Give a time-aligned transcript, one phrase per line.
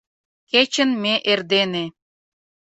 [0.51, 1.85] Кечын ме эрдене